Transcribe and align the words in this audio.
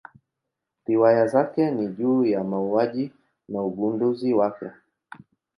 Riwaya 0.85 1.27
zake 1.27 1.71
ni 1.71 1.87
juu 1.87 2.25
ya 2.25 2.43
mauaji 2.43 3.11
na 3.49 3.61
ugunduzi 3.61 4.33
wake. 4.33 4.65